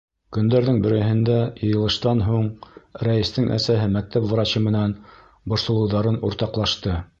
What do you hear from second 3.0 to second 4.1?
Рәйестең әсәһе